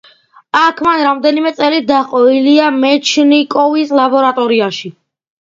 [0.59, 4.95] აქ მან რამდენიმე წელი დაჰყო ილია მეჩნიკოვის ლაბორატორიაში.